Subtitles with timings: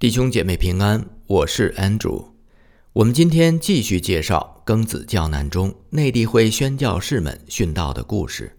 [0.00, 2.28] 弟兄姐妹平安，我是 Andrew。
[2.92, 8.56] 我们今天继续介绍庚子教难中内地会宣教士们殉道的故事。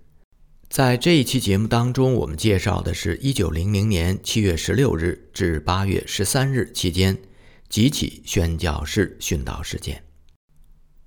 [0.67, 7.17] 在这一期节目当中，我们介绍的是1900年7月16日至8月13日期间
[7.69, 10.03] 几起宣教士殉道事件。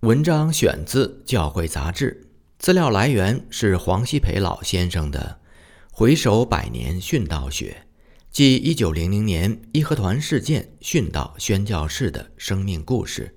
[0.00, 2.22] 文章选自《教会杂志》，
[2.58, 5.40] 资料来源是黄希培老先生的
[5.94, 7.84] 《回首百年殉道学》。
[8.32, 13.36] 继一九零零年义和团事件殉道宣教士的生命故事。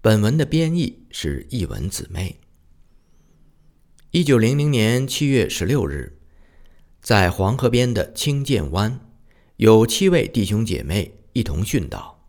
[0.00, 2.38] 本文的编译是译文姊妹。
[4.12, 6.20] 一九零零年七月十六日，
[7.00, 9.00] 在黄河边的清涧湾，
[9.56, 12.24] 有七位弟兄姐妹一同殉道。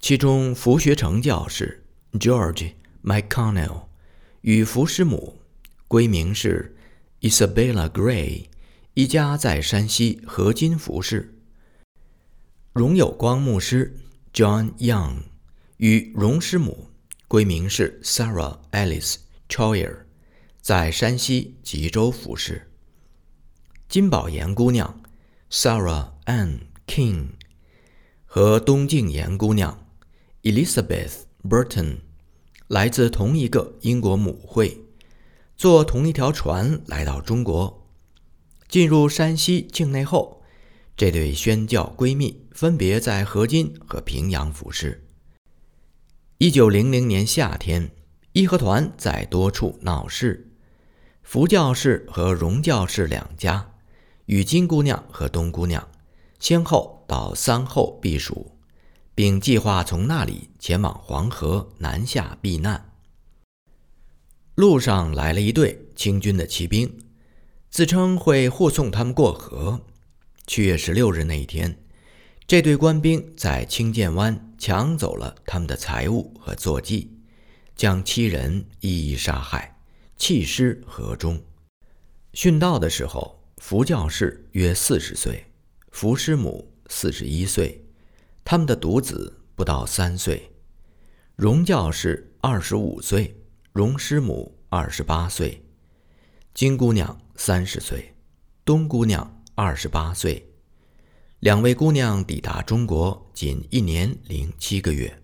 [0.00, 2.72] 其中，福学成教士 George
[3.04, 3.82] McConnell
[4.40, 5.42] 与福师母，
[5.86, 6.74] 闺名是
[7.20, 8.46] Isabella Gray。
[9.00, 11.34] 一家在山西河津服侍。
[12.74, 13.98] 荣有光牧师
[14.30, 15.22] John Young
[15.78, 16.88] 与荣师母，
[17.26, 19.16] 闺名是 Sarah Alice
[19.48, 20.00] Choyer，
[20.60, 22.70] 在山西吉州服侍。
[23.88, 25.00] 金宝岩姑娘
[25.50, 27.28] Sarah Ann King
[28.26, 29.86] 和东静岩姑娘
[30.42, 32.00] Elizabeth Burton
[32.68, 34.78] 来自同一个英国母会，
[35.56, 37.79] 坐同一条船来到中国。
[38.70, 40.42] 进入山西境内后，
[40.96, 45.08] 这对宣教闺蜜分别在河津和平阳服侍。
[46.38, 47.90] 一九零零年夏天，
[48.32, 50.52] 义和团在多处闹事，
[51.24, 53.72] 福教士和荣教士两家
[54.26, 55.88] 与金姑娘和东姑娘
[56.38, 58.56] 先后到三后避暑，
[59.16, 62.92] 并计划从那里前往黄河南下避难。
[64.54, 67.09] 路上来了一队清军的骑兵。
[67.70, 69.80] 自称会护送他们过河。
[70.44, 71.78] 七月十六日那一天，
[72.44, 77.16] 这队官兵在清涧湾抢走了他们的财物和坐骑，
[77.76, 79.78] 将七人一一杀害，
[80.16, 81.40] 弃尸河中。
[82.34, 85.46] 殉道的时候，福教士约四十岁，
[85.92, 87.84] 福师母四十一岁，
[88.44, 90.50] 他们的独子不到三岁；
[91.36, 93.40] 荣教士二十五岁，
[93.72, 95.62] 荣师母二十八岁，
[96.52, 97.20] 金姑娘。
[97.42, 98.14] 三十岁，
[98.66, 100.46] 东姑娘二十八岁，
[101.38, 105.22] 两位姑娘抵达中国仅一年零七个月。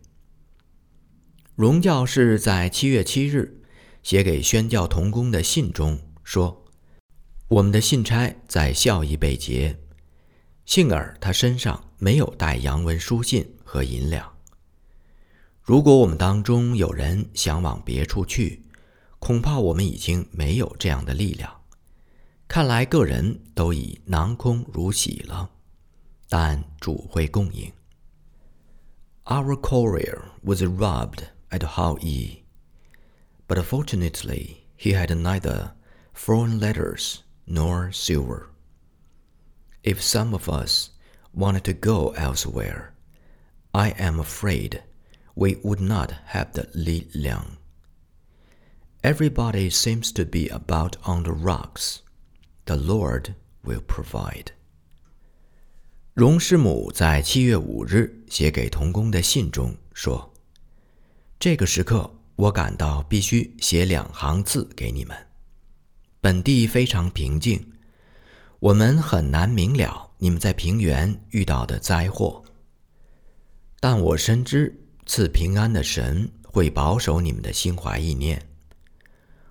[1.55, 3.60] 荣教士在七月七日
[4.03, 6.65] 写给宣教童工的信中说
[7.49, 9.78] ：“我们的信差在孝义被劫，
[10.65, 14.26] 幸而他身上没有带洋文书信和银两。
[15.60, 18.62] 如果我们当中有人想往别处去，
[19.19, 21.53] 恐怕我们已经没有这样的力量。”
[22.47, 25.50] 看来个人都已囊空如洗了，
[26.28, 27.72] 但主会供应。
[29.23, 32.44] Our courier was robbed at Hao Yi,
[33.47, 35.72] but fortunately he had neither
[36.13, 38.47] foreign letters nor silver.
[39.84, 40.89] If some of us
[41.34, 42.91] wanted to go elsewhere,
[43.72, 44.81] I am afraid
[45.35, 47.57] we would not have the Li Liang.
[49.01, 52.01] Everybody seems to be about on the rocks.
[52.66, 54.47] The Lord will provide。
[56.15, 60.34] 荣师母在七月五日写给童工的信中说
[61.38, 65.16] ：“这个时刻，我感到必须写两行字给你们。
[66.21, 67.72] 本地非常平静，
[68.59, 72.43] 我们很难明了你们在平原遇到的灾祸。
[73.78, 74.76] 但我深知
[75.06, 78.44] 赐平安的神会保守你们的心怀意念。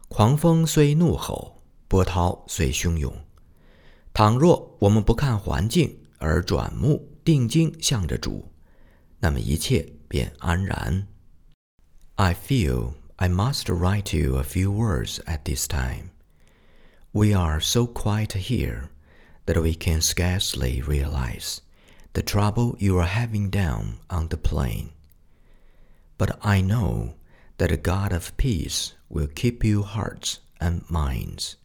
[0.09, 1.53] 狂风虽怒吼。”
[1.88, 3.12] 波涛虽汹涌，
[4.12, 8.52] 倘若我们不看环境而转目定睛向着主，
[9.18, 11.06] 那么一切便安然。
[12.16, 16.10] I feel I must write to you a few words at this time.
[17.12, 18.90] We are so quiet here
[19.46, 21.58] that we can scarcely realize
[22.12, 24.90] the trouble you are having down on the plain.
[26.16, 27.14] But I know
[27.58, 31.56] that the God of peace will keep your hearts and minds.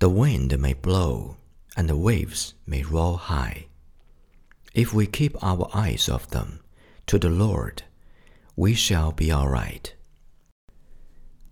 [0.00, 1.36] The wind may blow,
[1.76, 3.66] and the waves may roll high.
[4.72, 6.60] If we keep our eyes off them
[7.04, 7.82] to the Lord,
[8.54, 9.92] we shall be all right.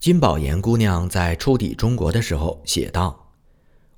[0.00, 3.34] 金宝岩姑娘在初抵中国的时候写道：“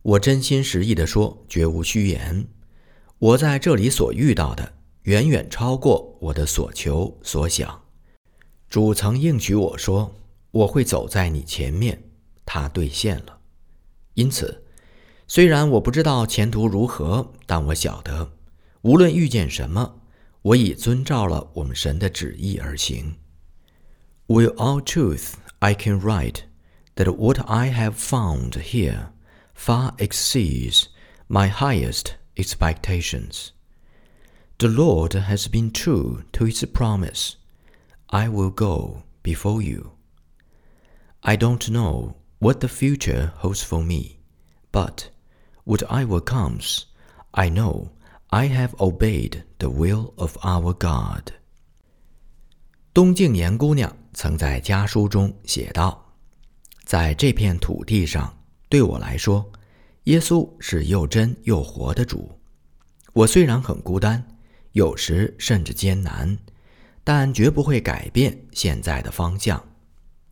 [0.03, 2.49] 我真心实意地说，绝无虚言。
[3.21, 4.73] 我在这里所遇到的，
[5.03, 7.81] 远远超过我的所求所想。
[8.69, 10.13] 主曾应许我说，
[10.51, 12.03] 我会走在你前面，
[12.45, 13.37] 他兑现了。”
[14.20, 14.64] 因此，
[15.28, 18.32] 虽然我不知道前途如何，但我晓得，
[18.82, 20.02] 无论遇见什么，
[20.42, 23.16] 我已遵照了我们神的旨意而行。
[24.28, 26.42] With all truth, I can write
[26.96, 29.10] that what I have found here
[29.56, 30.86] far exceeds
[31.28, 33.50] my highest expectations.
[34.58, 37.34] The Lord has been true to his promise.
[38.08, 39.92] I will go before you.
[41.22, 44.17] I don't know what the future holds for me,
[44.73, 45.09] but
[45.65, 46.85] whatever comes,
[47.31, 47.91] I know
[48.31, 51.33] I have obeyed the will of our God。
[52.93, 56.13] 东静年姑娘曾在家书中写道
[56.85, 58.37] ：“在这片土地上，
[58.69, 59.49] 对我来说，
[60.05, 62.37] 耶稣是又真又活的主。
[63.13, 64.27] 我虽然很孤单，
[64.73, 66.39] 有时甚至艰难，
[67.05, 69.63] 但绝不会改变现在的方向。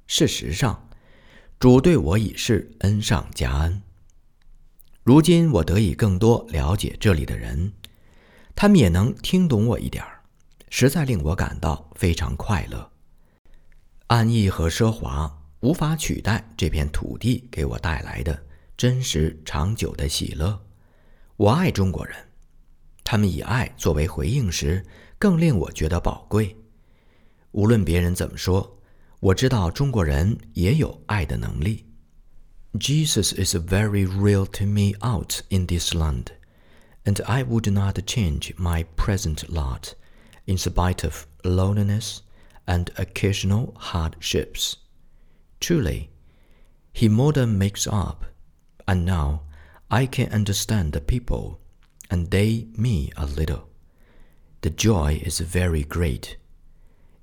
[0.07, 0.88] 事实上，
[1.59, 3.83] 主对我已是恩上加恩。
[5.03, 7.73] 如今我得以更多了解这里的人。”
[8.55, 10.21] 他们也能听懂我一点儿，
[10.69, 12.91] 实在令我感到非常快乐。
[14.09, 18.47] 安逸和奢华无法取代这片土地给我带来的
[18.77, 20.61] 真实长久的喜乐。
[21.37, 22.17] 我爱中国人，
[23.05, 24.85] 他们以爱作为回应时，
[25.21, 26.57] 更令我觉得宝贵。
[27.53, 28.78] 无论别人怎么说，
[29.20, 31.86] 我知道中国人也有爱的能力。
[32.80, 36.28] Jesus is very real to me out in this land.
[37.06, 39.96] and I would not change my present lot,
[40.48, 42.22] in spite of loneliness
[42.66, 44.78] and occasional hardships.
[45.60, 46.10] Truly,
[46.94, 48.26] he more than makes up,
[48.88, 49.42] and now
[49.92, 51.60] I can understand the people,
[52.10, 53.70] and they me a little.
[54.62, 56.38] The joy is very great.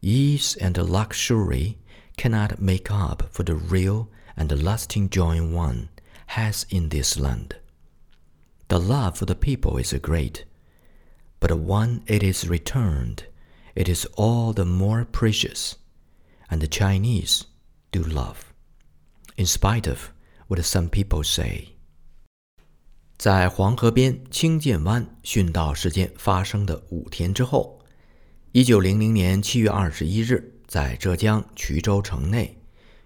[0.02, 1.78] Ease and luxury
[2.16, 5.88] cannot make up for the real and lasting joy one
[6.26, 7.56] has in this land.
[8.68, 10.44] The love for the people is great,
[11.40, 13.24] but when it is returned,
[13.74, 15.76] it is all the more precious.
[16.48, 17.44] And the Chinese
[17.92, 18.52] do love,
[19.36, 20.10] in spite of
[20.48, 21.76] what some people say.
[23.16, 27.84] 在黄河边清涧湾殉道事件发生的五天之后，
[28.52, 32.59] 一九零零年七月二十一日， 在浙江衢州城内，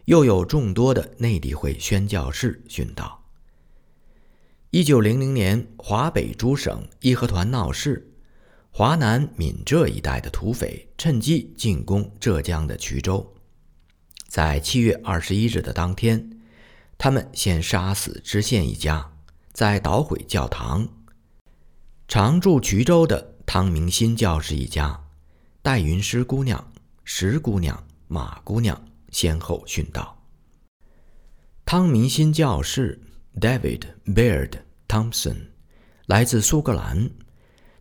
[0.05, 3.23] 又有众多的内地会宣教士殉道。
[4.71, 8.11] 一九零零年，华北诸省义和团闹事，
[8.71, 13.35] 华南闽浙一带的土匪趁机进攻浙江的衢州。
[14.27, 16.41] 在七月二十一日的当天，
[16.97, 19.13] 他们先杀死知县一家，
[19.53, 20.87] 再捣毁教堂。
[22.07, 25.03] 常驻衢州的汤明新教士一家、
[25.61, 26.71] 戴云诗姑娘、
[27.11, 28.79] 石姑娘、马姑娘
[29.09, 30.15] 先后殉道。
[31.65, 33.01] 汤明新教士。
[33.41, 34.51] David Baird
[34.87, 35.47] Thompson，
[36.05, 37.09] 来自苏格兰，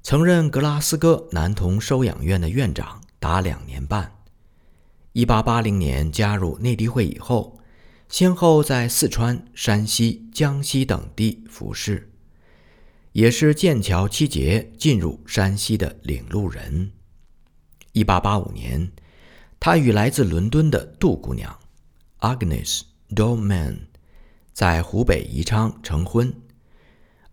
[0.03, 4.11] 曾任格拉斯哥男童收养院的院长达两年半。
[5.13, 7.61] 1880年加入内地会以后，
[8.09, 12.11] 先后在四川、山西、江西等地服侍，
[13.13, 16.93] 也是剑桥七杰进入山西的领路人。
[17.93, 18.93] 1885年，
[19.61, 21.59] 他与来自伦敦的杜姑娘
[22.21, 23.79] Agnes Dolman。
[24.53, 26.35] 在湖北宜昌成婚，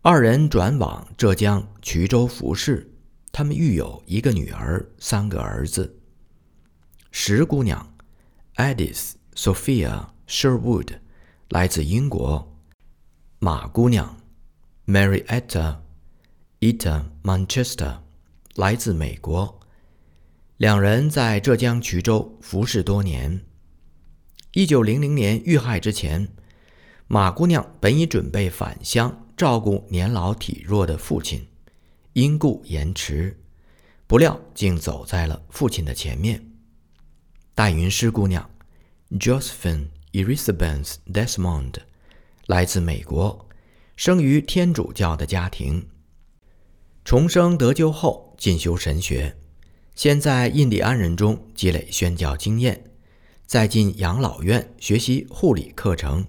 [0.03, 2.93] 二人转往浙江衢州服侍。
[3.31, 5.97] 他们育有一个女儿，三个儿子。
[7.09, 7.95] 石姑娘
[8.57, 10.99] ，Edith Sophia Sherwood，
[11.49, 12.47] 来自英国；
[13.39, 14.17] 马姑娘
[14.85, 15.77] ，Marietta
[16.59, 18.01] Etta Manchester，
[18.53, 19.59] 来自美国。
[20.57, 23.41] 两人在浙江衢州服侍多年。
[24.53, 26.27] 一九零零年遇害之前。
[27.07, 31.45] 马姑娘本已准备返乡照顾年老体弱的父亲，
[32.13, 33.39] 因故延迟，
[34.07, 36.43] 不料竟走在了父亲的前面。
[37.53, 38.49] 戴云诗姑娘
[39.11, 41.75] ，Josephine Elizabeth Desmond，
[42.47, 43.47] 来自美国，
[43.95, 45.87] 生于天主教的家庭。
[47.03, 49.37] 重生得救后进修神学，
[49.95, 52.83] 先在印第安人中积累宣教经验，
[53.45, 56.25] 再进养老院学习护理课程。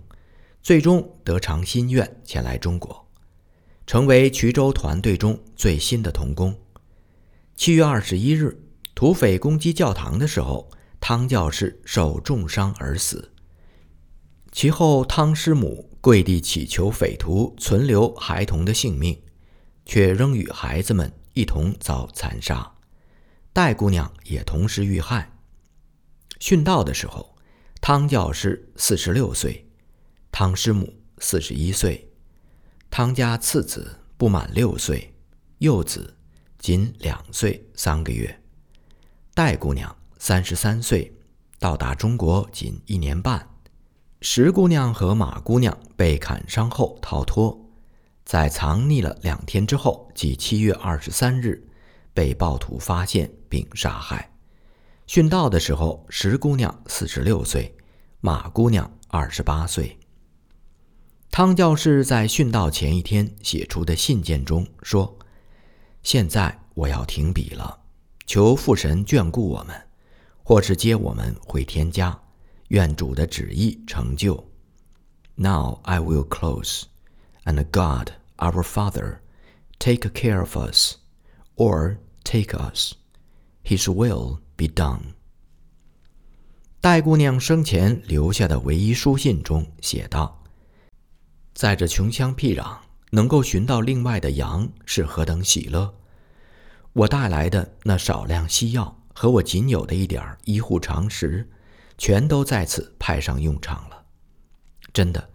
[0.62, 3.06] 最终得偿心愿前来中国，
[3.86, 6.58] 成为衢州团队中最新的童工。
[7.54, 8.60] 七月二十一日，
[8.94, 10.68] 土匪攻击教堂的时候，
[10.98, 13.32] 汤教士受重伤而死。
[14.50, 19.20] 其后，汤师母跪地祈求匪徒存留孩童的性命，
[19.84, 22.75] 却仍与孩子们一同遭残杀。
[23.56, 25.32] 戴姑娘也同时遇害。
[26.38, 27.34] 殉道的时候，
[27.80, 29.66] 汤教师四十六岁。
[30.30, 32.06] 汤师母四十一岁，
[32.90, 35.14] 汤家次子不满六岁，
[35.60, 36.14] 幼子
[36.58, 38.28] 仅两岁三个月；
[39.32, 41.10] 戴姑娘三十三岁，
[41.58, 43.40] 到达中国仅一年半；
[44.20, 47.58] 石姑娘和马姑娘被砍伤后逃脱，
[48.22, 51.65] 在藏匿了两天之后，即七月二十三日，
[52.16, 54.32] 被暴徒发现并杀害。
[55.06, 57.76] 殉道的时候，石姑娘四十六岁，
[58.20, 59.98] 马姑娘二十八岁。
[61.30, 65.18] 汤教士在殉道前一天写出的信件中说
[66.02, 67.80] ：“现在我要停笔了，
[68.26, 69.78] 求父神眷顾我们，
[70.42, 72.18] 或是接我们回天家，
[72.68, 74.42] 愿主的旨意成就。
[75.34, 76.84] Now I will close,
[77.44, 79.18] and God, our Father,
[79.78, 80.94] take care of us,
[81.56, 82.92] or take us.
[83.64, 85.14] His will be done.”
[86.80, 90.42] 戴姑娘生前留下的唯一书信中写道。
[91.54, 92.76] 在这穷乡僻壤，
[93.10, 95.94] 能够寻到另外的羊是何等喜乐！
[96.92, 101.48] 我带来的那少量西药和我仅有的一点医护常识，
[101.98, 104.04] 全都在此派上用场了。
[104.92, 105.30] 真的，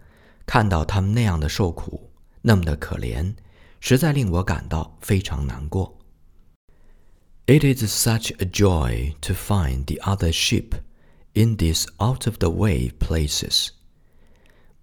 [0.46, 3.36] 看到他们那样的受苦，那么的可怜，
[3.80, 5.98] 实在令我感到非常难过。
[7.51, 10.75] It is such a joy to find the other sheep
[11.35, 13.71] in these out-of-the-way places.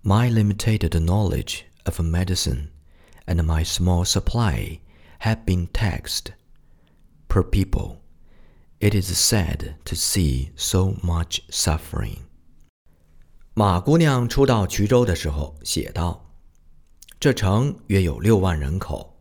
[0.02, 2.70] My limited knowledge of medicine
[3.26, 4.80] and my small supply
[5.20, 6.34] have been taxed.
[7.28, 7.98] Per people,
[8.80, 12.20] it is sad to see so much suffering.
[13.54, 16.32] 马姑娘初到衢州的时候写道：“
[17.20, 19.18] 这城约有六万人口，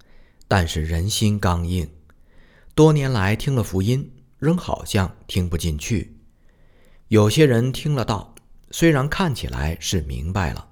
[0.48, 1.90] 但是人心刚硬。
[2.77, 4.07] 多年来听了福音，
[4.37, 6.15] 仍好像听不进去。
[7.07, 8.35] 有些人听了道。”
[8.69, 10.67] 虽然看起来是明白了，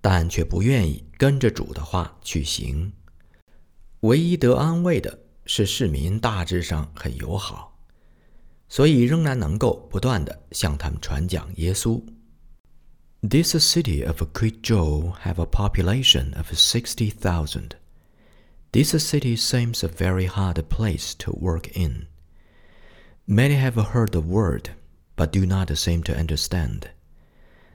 [0.00, 2.90] 但却不愿意跟着主的话去行。
[4.00, 7.76] 唯一得安慰的是，市民大致上很友好，
[8.70, 12.02] 所以仍然能够不断的向他们传讲耶稣。
[13.20, 17.72] This city of Quito have a population of sixty thousand.
[18.74, 22.08] This city seems a very hard place to work in.
[23.24, 24.70] Many have heard the word,
[25.14, 26.90] but do not seem to understand.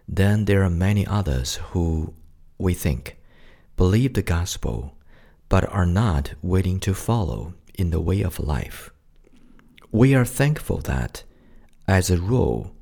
[0.09, 2.13] Then there are many others who,
[2.57, 3.15] we think,
[3.77, 4.97] believe the gospel,
[5.47, 8.91] but are not willing to follow in the way of life.
[9.93, 11.23] We are thankful that,
[11.87, 12.75] as a rule,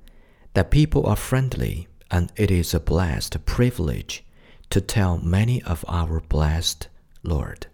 [0.56, 4.26] that people are friendly, and it is a blessed privilege
[4.72, 6.88] to tell many of our blessed
[7.22, 7.68] Lord.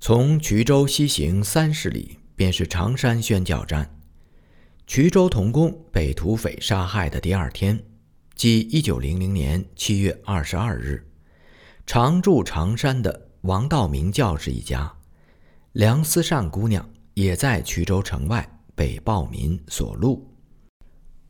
[0.00, 3.98] 从衢州西行三十里，便是常山宣教站。
[4.86, 7.82] 衢州童工被土匪杀害的第二天，
[8.36, 11.04] 即一九零零年七月二十二日，
[11.84, 14.90] 常驻常山的王道明教士一家，
[15.72, 20.32] 梁思善姑娘也在衢州城外被暴民所录。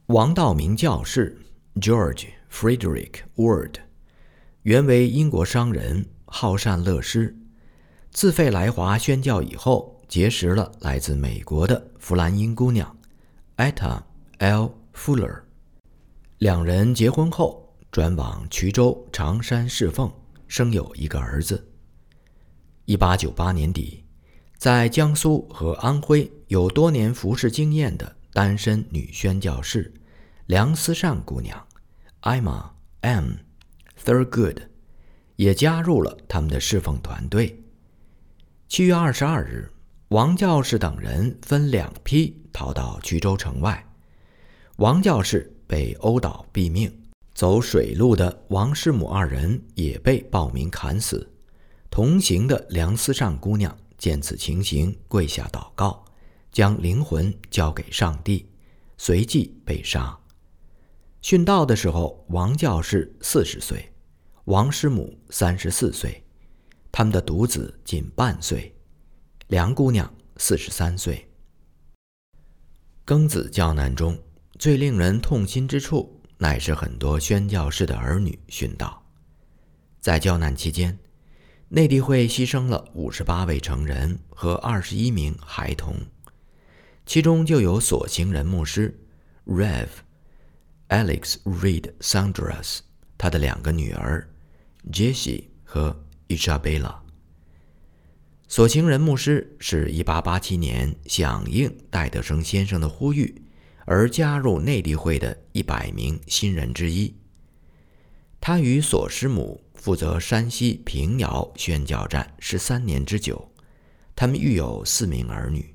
[0.07, 1.41] 王道明教士
[1.77, 3.77] George Frederick Ward，
[4.63, 7.35] 原为英国商人，好善乐施，
[8.19, 12.97] 自费来华宣教以后，结识了来自美国的弗兰英姑娘
[13.59, 14.03] Etta
[14.39, 14.75] L.
[14.93, 15.43] Fuller。
[16.39, 20.13] 两人结婚后，转往衢州长山侍奉，
[20.49, 21.65] 生有一个儿子。
[22.87, 24.03] 一八九八年底，
[24.57, 29.95] 在江苏和安徽有多年服侍经验的单身女宣教士
[30.47, 31.65] 梁思善姑娘
[32.23, 32.73] 艾玛
[33.03, 33.35] M.
[34.05, 34.57] Thurgood
[35.37, 37.63] 也加入了他们的侍奉团队。
[38.69, 39.67] 七月二十二日，
[40.09, 43.85] 王教士等人分两批逃到衢州城外，
[44.77, 45.55] 王教士。
[45.67, 46.91] 被殴倒毙命，
[47.35, 51.31] 走水路的王师母二人也被暴民砍死。
[51.91, 56.03] 同行的梁思善姑娘见此情形，跪下祷告，
[56.51, 58.49] 将灵魂交给上帝，
[58.97, 60.19] 随即被杀。
[61.23, 63.93] 殉道的时候，王教士四十岁，
[64.45, 66.25] 王师母三十四岁，
[66.99, 68.75] 他们的独子仅半岁，
[69.47, 71.31] 梁姑娘四十三岁。
[73.07, 74.19] 庚子教难中。
[74.59, 79.01] 最令人痛心之处，乃是很多宣教士的儿女殉道。
[80.01, 80.99] 在教难期间，
[81.69, 85.95] 内地会牺牲了五十八位成人和二十一名孩童，
[87.07, 88.99] 其中就有所行人牧师
[89.47, 89.87] Rev.
[90.89, 92.81] Alex Reed Saunders，
[93.17, 94.29] 他的两个女儿
[94.91, 95.97] Jessie 和
[96.29, 96.97] Isabella。
[98.47, 103.43] 所行人牧师是一八八七年响应戴德生先生的呼吁。
[103.91, 107.15] 而加入内地会的一百名新人之一。
[108.39, 113.51] 他与索师母负责山西平遥宣教站十三年之久，
[114.15, 115.75] 他们育有四名儿女。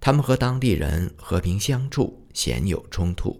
[0.00, 3.38] 他们和当地人和平相处，鲜有冲突。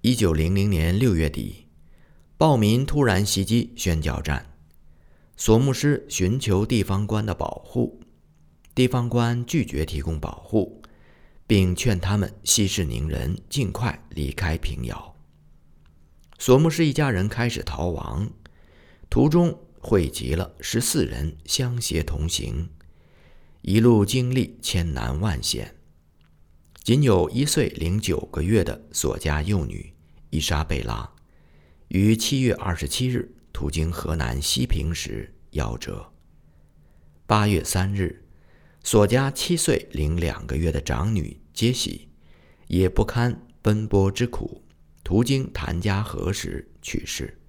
[0.00, 1.68] 一九零零年六月底，
[2.36, 4.44] 暴民突然袭击宣教站，
[5.36, 8.00] 索牧师寻求地方官的保护，
[8.74, 10.82] 地方官拒绝提供保护，
[11.46, 15.14] 并劝他们息事宁人，尽快离开平遥。
[16.38, 18.30] 索牧师一家人开始逃亡，
[19.10, 22.70] 途中汇集了十四人相携同行。
[23.60, 25.76] 一路经历千难万险，
[26.82, 29.92] 仅有一岁零九个月的索家幼女
[30.30, 31.12] 伊莎贝拉，
[31.88, 36.12] 于七月二十七日途经河南西平时夭折。
[37.26, 38.22] 八月三日，
[38.82, 42.10] 索家七岁零两个月的长女杰喜，
[42.66, 44.62] 也不堪奔波之苦，
[45.02, 47.40] 途经谭家河时去世。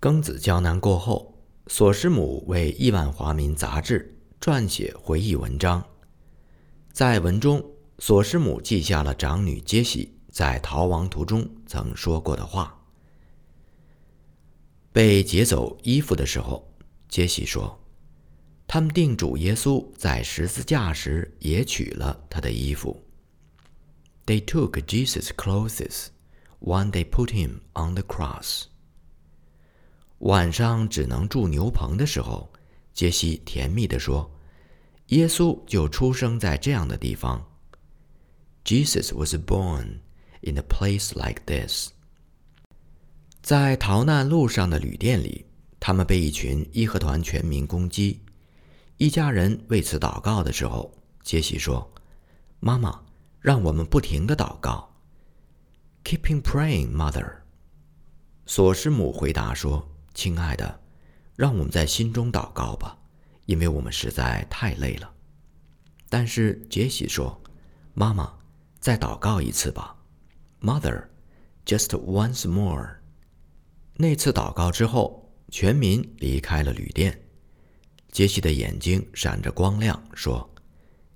[0.00, 4.14] 庚子交难过后，索师母为《亿万华民》杂志。
[4.40, 5.84] 撰写回忆文章，
[6.92, 7.60] 在文中，
[7.98, 12.77] 索师母记下了长女杰喜在逃亡途中曾说过的话。
[14.98, 16.68] 被劫走衣服的时候，
[17.08, 17.80] 杰西说
[18.66, 23.00] ：“他们定主耶稣在十字架时也取了他的衣服。”
[24.26, 26.06] They took Jesus' clothes
[26.58, 28.64] when they put him on the cross.
[30.18, 32.52] 晚上只能住牛棚的时候。
[32.92, 34.28] 杰西甜蜜地说
[35.14, 37.46] ：“耶稣就出生在这样的地方。
[38.64, 40.00] ”Jesus was born
[40.40, 41.90] in a place like this。
[43.42, 45.46] 在逃难路上的旅店里，
[45.80, 48.20] 他们被一群义和团全民攻击。
[48.96, 50.92] 一家人为此祷告的时候，
[51.22, 51.90] 杰西说
[52.60, 53.02] ：“妈妈，
[53.40, 54.92] 让我们不停地祷告。
[56.04, 57.30] ”“Keeping praying, mother。”
[58.44, 60.80] 索师母回答说：“亲爱的。”
[61.36, 62.98] 让我们在心中祷告吧，
[63.46, 65.08] 因为我们实在太累了。
[66.08, 67.40] 但是杰西说
[67.94, 68.36] ：“妈妈，
[68.80, 69.96] 再祷告一次吧。”
[70.60, 71.04] Mother,
[71.64, 72.97] just once more。
[73.98, 77.20] 那次祷告之后，全民离开了旅店。
[78.10, 80.48] 杰西的眼睛闪着光亮，说：“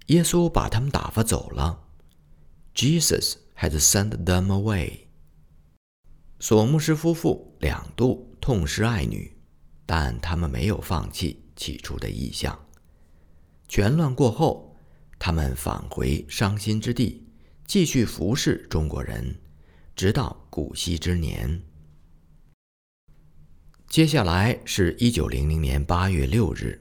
[0.09, 1.85] 耶稣把他们打发走了。”
[2.77, 5.07] Jesus has sent them away。
[6.38, 9.33] 索牧师夫妇两度痛失爱女。
[9.85, 12.59] 但他们没有放弃起初的意向。
[13.68, 14.75] 全乱过后，
[15.18, 17.27] 他们返回伤心之地，
[17.66, 19.38] 继续服侍中国人，
[19.95, 21.62] 直到古稀之年。
[23.93, 26.81] 接下来是一九零零年八月六日，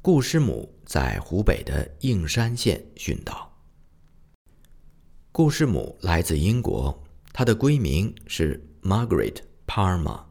[0.00, 3.56] 顾师母在湖北的应山县殉道。
[5.30, 7.00] 顾师母来自英国，
[7.32, 9.36] 她的闺名是 Margaret
[9.68, 10.24] Parma。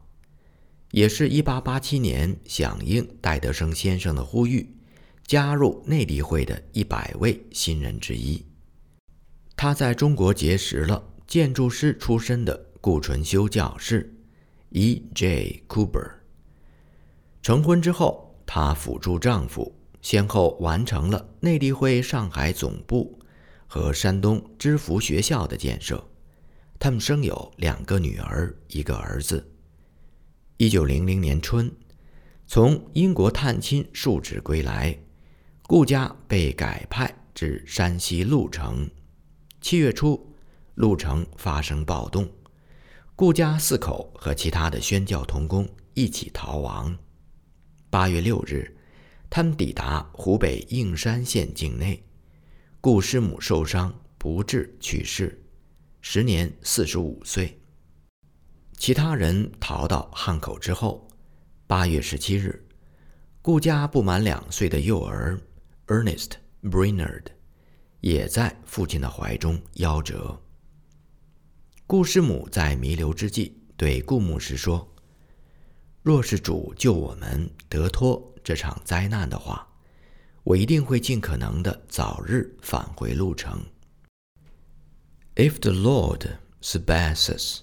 [0.90, 4.70] 也是一八八七年响应戴德生先生的呼吁，
[5.26, 8.44] 加入内地会的一百位新人之一。
[9.56, 14.14] 他在中国结识了建筑师出身的顾纯修教士
[14.74, 15.64] E.J.
[15.68, 16.12] Cooper。
[17.42, 23.18] 成婚之后，她辅助丈夫，先后完成了内地会上海总部
[23.66, 26.02] 和山东知福学校的建设。
[26.78, 29.46] 他们生有两个女儿，一个儿子。
[30.56, 31.70] 一九零零年春，
[32.46, 34.98] 从英国探亲述职归来，
[35.64, 38.90] 顾家被改派至山西潞城。
[39.60, 40.34] 七月初，
[40.76, 42.28] 潞城发生暴动，
[43.22, 46.92] 顾家四口和其他的宣教童工一起逃亡。
[47.88, 48.76] 八月六日，
[49.30, 52.02] 他们抵达湖北应山县境内，
[52.80, 55.40] 顾师母受伤不治去世，
[56.00, 57.56] 时年四十五岁。
[58.76, 61.06] 其他人逃到汉口之后，
[61.68, 62.66] 八月十七日，
[63.40, 65.40] 顾家不满两岁的幼儿
[65.86, 66.30] Ernest
[66.60, 67.26] Brainerd
[68.00, 70.36] 也在父亲的怀中夭折。
[71.92, 74.94] 顾师母在弥留之际对顾牧师说
[76.00, 79.68] ：“若是主救我们得脱这场灾难的话，
[80.42, 83.62] 我一定会尽可能的早日返回路程。”
[85.36, 87.60] If the Lord spares us.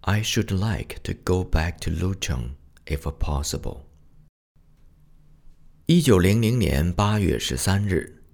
[0.00, 2.54] I should like to go back to Lucheng
[2.86, 3.82] if possible.
[5.86, 8.24] 一九零零年八月十三日，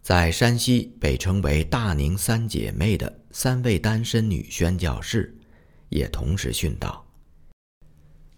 [0.00, 5.34] 在山西被称为“大宁三姐妹”的三位单身女宣教士，
[5.88, 7.04] 也同时殉道。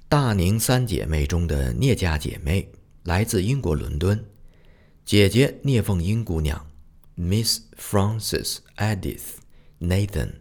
[0.09, 2.70] 大宁三姐妹中的聂家姐妹
[3.02, 4.24] 来自英国伦敦，
[5.04, 6.70] 姐姐聂凤英姑娘
[7.16, 9.38] ，Miss Frances Edith
[9.80, 10.35] Nathan。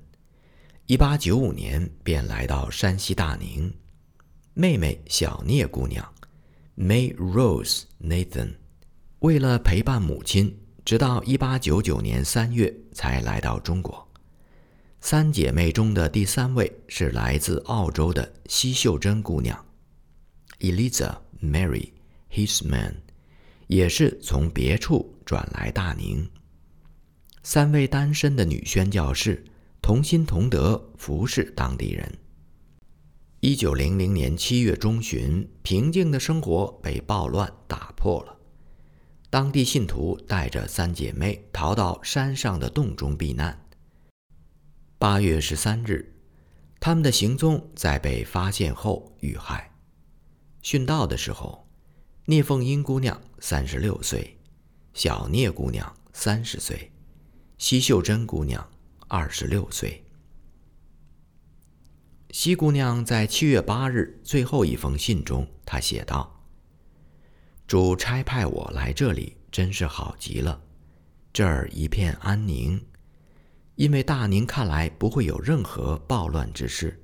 [0.86, 3.74] 一八九五年便来到山西大宁，
[4.54, 6.14] 妹妹小聂姑娘
[6.78, 8.54] ，May Rose Nathan，
[9.20, 14.03] 为了陪伴母亲，直到1899年3月才来到中国。
[15.06, 19.66] 三姐妹中的第三位是来自澳洲的西秀珍姑娘
[20.62, 21.92] ，Eliza Mary
[22.32, 22.94] Hisman，
[23.68, 26.26] 也是从别处转来大宁。
[27.44, 29.44] 三位单身的女宣教士
[29.82, 32.10] 同心同德，服侍当地人。
[33.42, 38.34] 一九零零年七月中旬，平静的生活被暴乱打破了。
[39.30, 43.60] 当地信徒带着三姐妹逃到山上的洞中避难。
[45.04, 46.16] 八月十三日，
[46.80, 49.70] 他们的行踪在被发现后遇害。
[50.62, 51.68] 殉道的时候，
[52.24, 54.40] 聂凤英姑娘三十六岁，
[54.94, 56.90] 小聂姑娘三十岁，
[57.58, 58.66] 西秀珍姑娘
[59.10, 60.06] 二十六岁。
[62.30, 66.46] 西姑娘在七月八日最后一封信中，她写道
[67.68, 70.64] ：“主差派我来这里，真是好极了，
[71.34, 72.82] 这儿一片安宁，
[73.76, 77.00] 因为大宁看来不会有任何暴乱之事。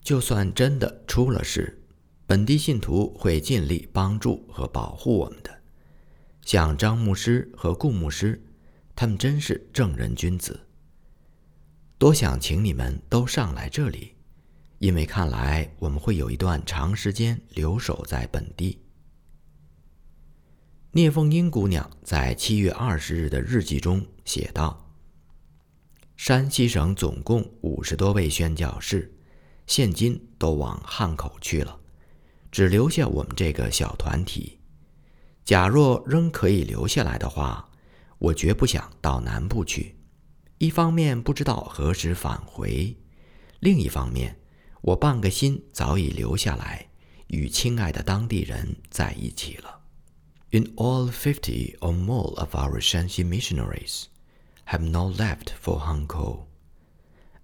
[0.00, 1.82] 就算真的出了事，
[2.26, 5.62] 本地信徒会尽力帮助和保护我们的。
[6.42, 8.42] 像张牧师和顾牧师，
[8.96, 10.58] 他们真是正人君子。”
[11.98, 14.12] 多想请你们都上来这里，
[14.78, 18.80] 因为看来我们会有一段长时间留守在本地。
[20.90, 24.81] 聂凤英姑娘在七月二十日的日记中写道
[26.24, 29.12] ：“山西省总共五十多位宣教士，
[29.66, 31.76] 现今都往汉口去了，
[32.52, 34.60] 只留下我们这个小团体。
[35.44, 37.68] 假若仍可以留下来的话，
[38.20, 39.96] 我绝不想到南部去。”
[40.58, 42.96] 一方面不知道何时返回，
[43.58, 44.38] 另一方面，
[44.80, 46.86] 我半个心早已留下来，
[47.26, 49.80] 与亲爱的当地人在一起了。
[50.52, 54.04] In all fifty or more of our Shanxi missionaries
[54.66, 56.46] have now left for Hankou,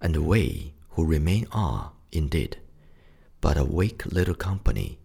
[0.01, 2.59] and we who remain are, indeed,
[3.41, 4.99] but a weak little company.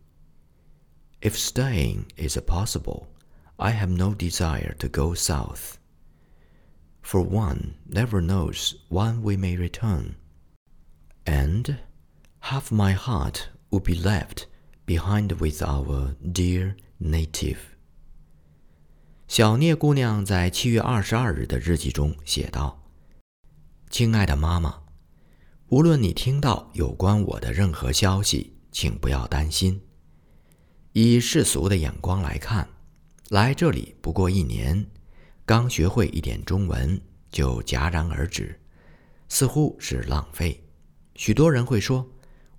[1.21, 3.07] If staying is possible,
[3.59, 5.79] I have no desire to go south
[7.03, 10.15] for one never knows when we may return,
[11.27, 11.79] and
[12.39, 14.47] half my heart would be left
[14.85, 17.72] behind with our dear native.
[19.27, 22.83] 小聂姑娘在七月二十二日的日记中写道
[23.89, 24.81] ：“亲爱的妈妈，
[25.69, 29.81] 无论你听到有关我的任何消息，请不要担心。
[30.91, 32.67] 以世俗的眼光来看，
[33.29, 34.85] 来这里不过一年。”
[35.45, 38.57] 刚学会一点中文就戛然而止，
[39.27, 40.63] 似乎是浪费。
[41.15, 42.07] 许多人会说：“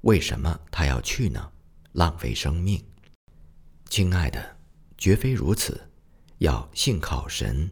[0.03, 1.51] 为什么他要去呢？
[1.93, 2.83] 浪费生命。”
[3.89, 4.57] 亲爱的，
[4.99, 5.81] 绝非如此。
[6.39, 7.71] 要信靠神，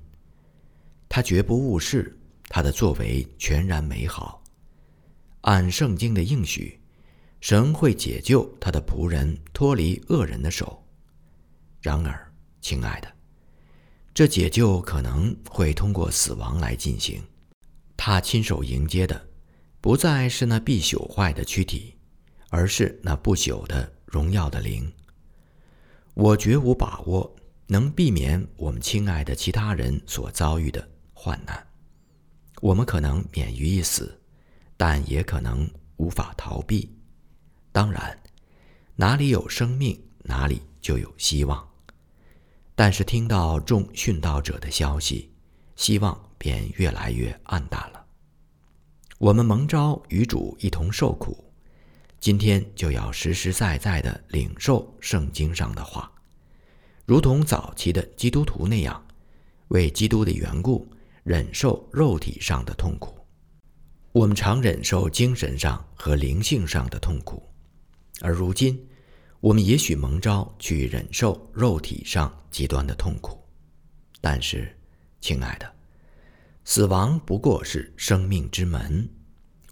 [1.09, 4.43] 他绝不误事，他的作为全然美好。
[5.43, 6.81] 按圣经的应许，
[7.41, 10.87] 神会解救他的仆人脱离恶人的手。
[11.81, 13.13] 然而，亲爱的。
[14.15, 17.23] 这解救可能会通过死亡来进行。
[17.97, 19.29] 他亲手迎接的，
[19.81, 21.95] 不再是那必朽坏的躯体，
[22.51, 24.93] 而是那不朽的荣耀的灵。
[26.15, 27.35] 我绝无把握
[27.73, 31.67] 能避免我们亲爱的其他人所遭遇的患难。
[32.61, 34.21] 我们可能免于一死，
[34.77, 36.95] 但也可能无法逃避。
[37.73, 38.23] 当然，
[38.95, 41.67] 哪里有生命，哪里就有希望。
[42.75, 45.33] 但是听到众殉道者的消息，
[45.75, 48.05] 希望便越来越暗淡了。
[49.17, 51.43] 我们蒙召与主一同受苦，
[52.21, 56.12] 今天就要实实在在的领受圣经上的话，
[57.05, 59.05] 如同早期的基督徒那样，
[59.69, 60.87] 为基督的缘故
[61.25, 63.19] 忍受肉体上的痛苦。
[64.13, 67.43] 我们常忍受精神上和灵性上的痛苦，
[68.21, 68.79] 而如今。
[69.41, 73.37] 我们也许蒙召去忍受肉体上极端的痛苦，
[74.21, 74.73] 但是，
[75.21, 75.69] 亲爱的，
[76.65, 79.09] 死亡不过是生命之门。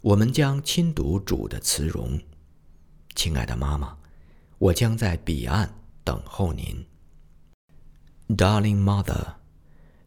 [0.03, 2.21] 我们将亲读主的慈容，
[3.15, 3.97] 亲爱的妈妈，
[4.59, 6.85] 我将在彼岸等候您。
[8.35, 9.35] Darling mother,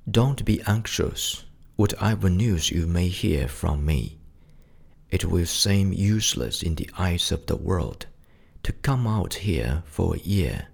[0.09, 1.43] don't be anxious.
[1.75, 4.19] Whatever news you may hear from me,
[5.09, 8.05] it will seem useless in the eyes of the world.
[8.63, 10.67] to come out here for a year,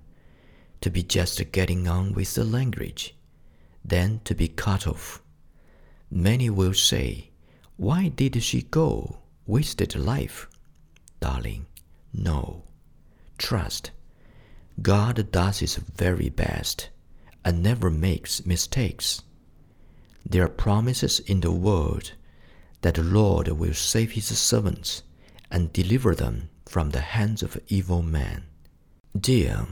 [0.82, 3.16] to be just getting on with the language,
[3.84, 5.22] then to be cut off.
[6.12, 7.32] Many will say,
[7.78, 9.18] Why did she go?
[9.48, 10.48] Wasted life.
[11.20, 11.66] Darling,
[12.14, 12.64] no.
[13.38, 13.92] Trust.
[14.82, 16.90] God does his very best,
[17.44, 19.24] and never makes mistakes.
[20.26, 22.12] There are promises in the word
[22.82, 25.04] that the Lord will save his servants
[25.52, 28.44] and deliver them from the hands of evil men.
[29.20, 29.68] Dear,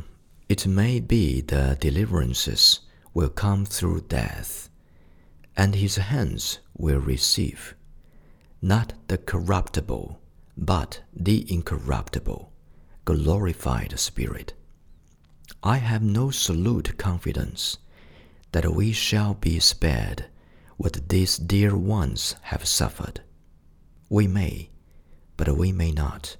[0.50, 2.80] it may be the deliverances
[3.14, 4.70] will come through death,
[5.56, 7.76] and his hands will receive
[8.62, 10.20] not the corruptible,
[10.58, 12.52] but the incorruptible,
[13.06, 14.54] glorified spirit.
[15.64, 17.78] I have no absolute confidence
[18.52, 20.26] that we shall be spared
[20.78, 23.22] what these dear ones have suffered.
[24.10, 24.70] We may,
[25.36, 26.38] but we may not.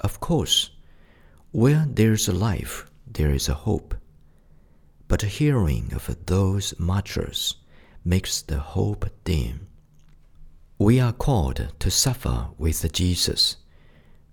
[0.00, 0.70] Of course,
[1.50, 3.94] where there is a life, there is a hope.
[5.08, 7.56] But hearing of those martyrs
[8.04, 9.66] makes the hope dim.
[10.78, 13.56] We are called to suffer with Jesus.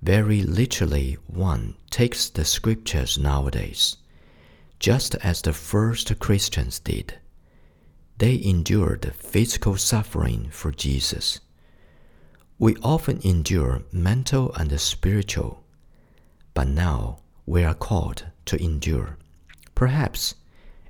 [0.03, 3.95] Very literally, one takes the scriptures nowadays,
[4.77, 7.13] just as the first Christians did.
[8.17, 11.39] They endured physical suffering for Jesus.
[12.59, 15.63] We often endure mental and spiritual,
[16.53, 19.17] but now we are called to endure,
[19.73, 20.35] perhaps,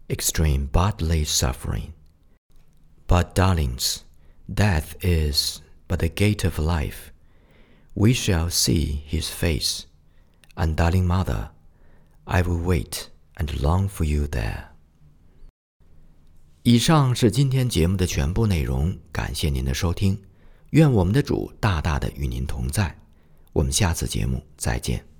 [0.10, 1.93] extreme bodily suffering.
[3.06, 4.06] But, darlings,
[4.52, 7.12] death is but the gate of life.
[7.95, 9.82] We shall see his face,
[10.56, 11.49] and, darling mother,
[12.23, 14.69] I will wait and long for you there.
[16.63, 20.19] 以上是今天节目的全部内容，感谢您的收听，
[20.71, 22.97] 愿我们的主大大的与您同在，
[23.51, 25.12] 我们下次节目再见。